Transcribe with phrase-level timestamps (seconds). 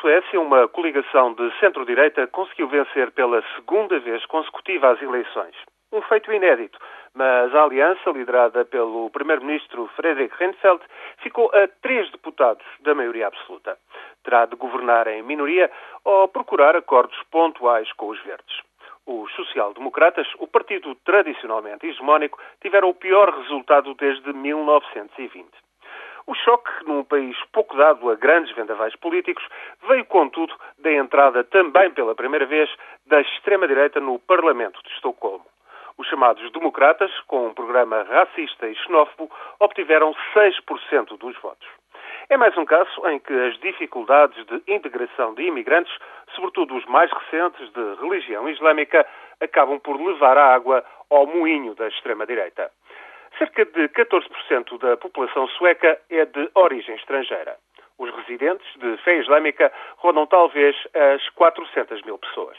[0.00, 5.54] Suécia, uma coligação de centro-direita conseguiu vencer pela segunda vez consecutiva as eleições.
[5.92, 6.78] Um feito inédito,
[7.14, 10.82] mas a aliança, liderada pelo primeiro-ministro Fredrik Reinfeldt,
[11.18, 13.76] ficou a três deputados da maioria absoluta.
[14.24, 15.70] Terá de governar em minoria
[16.02, 18.60] ou procurar acordos pontuais com os verdes.
[19.04, 25.46] Os social-democratas, o partido tradicionalmente hegemónico, tiveram o pior resultado desde 1920.
[26.30, 29.44] O choque, num país pouco dado a grandes vendavais políticos,
[29.88, 32.70] veio, contudo, da entrada também pela primeira vez
[33.04, 35.44] da extrema-direita no Parlamento de Estocolmo.
[35.98, 41.66] Os chamados democratas, com um programa racista e xenófobo, obtiveram 6% dos votos.
[42.28, 45.92] É mais um caso em que as dificuldades de integração de imigrantes,
[46.36, 49.04] sobretudo os mais recentes de religião islâmica,
[49.40, 52.70] acabam por levar a água ao moinho da extrema-direita.
[53.60, 57.56] Cerca de 14% da população sueca é de origem estrangeira.
[57.98, 62.56] Os residentes de fé islâmica rodam talvez as 400 mil pessoas.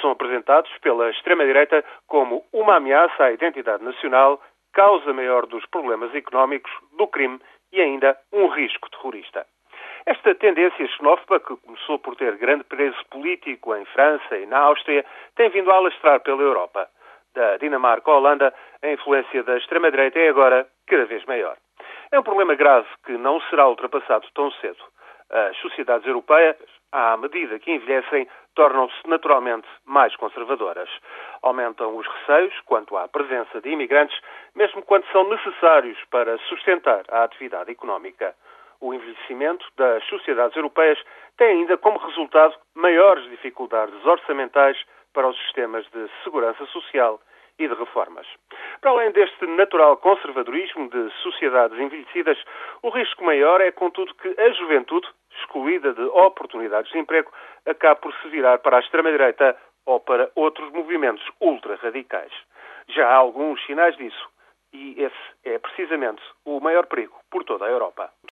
[0.00, 4.40] São apresentados pela extrema-direita como uma ameaça à identidade nacional,
[4.72, 7.40] causa maior dos problemas económicos, do crime
[7.72, 9.44] e ainda um risco terrorista.
[10.06, 15.04] Esta tendência xenófoba, que começou por ter grande peso político em França e na Áustria,
[15.34, 16.88] tem vindo a alastrar pela Europa
[17.38, 21.56] da Dinamarca à Holanda, a influência da extrema-direita é agora cada vez maior.
[22.10, 24.82] É um problema grave que não será ultrapassado tão cedo.
[25.30, 26.56] As sociedades europeias,
[26.90, 30.88] à medida que envelhecem, tornam-se naturalmente mais conservadoras.
[31.42, 34.18] Aumentam os receios quanto à presença de imigrantes,
[34.56, 38.34] mesmo quando são necessários para sustentar a atividade económica.
[38.80, 40.98] O envelhecimento das sociedades europeias
[41.36, 44.76] tem ainda como resultado maiores dificuldades orçamentais
[45.12, 47.20] para os sistemas de segurança social
[47.58, 48.26] e de reformas.
[48.80, 52.38] Para além deste natural conservadorismo de sociedades envelhecidas,
[52.82, 55.08] o risco maior é, contudo, que a juventude,
[55.40, 57.32] excluída de oportunidades de emprego,
[57.66, 59.56] acabe por se virar para a extrema-direita
[59.86, 62.32] ou para outros movimentos ultra-radicais.
[62.88, 64.28] Já há alguns sinais disso,
[64.72, 68.10] e esse é precisamente o maior perigo por toda a Europa.